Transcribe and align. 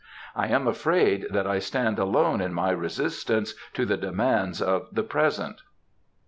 I 0.35 0.47
am 0.47 0.67
afraid 0.67 1.27
that 1.29 1.45
I 1.45 1.59
stand 1.59 1.99
alone 1.99 2.41
in 2.41 2.55
my 2.55 2.71
resistance 2.71 3.53
to 3.73 3.85
the 3.85 3.97
demands 3.97 4.59
of 4.59 4.87
the 4.91 5.03
present. 5.03 5.61